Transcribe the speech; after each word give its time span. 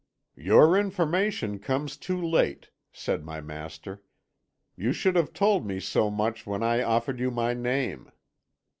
"'Your 0.35 0.75
information 0.75 1.59
comes 1.59 1.95
too 1.95 2.19
late,' 2.19 2.71
said 2.91 3.23
my 3.23 3.39
master; 3.39 4.01
'you 4.75 4.93
should 4.93 5.15
have 5.15 5.31
told 5.31 5.63
me 5.67 5.79
so 5.79 6.09
much 6.09 6.47
when 6.47 6.63
I 6.63 6.81
offered 6.81 7.19
you 7.19 7.29
my 7.29 7.53
name. 7.53 8.11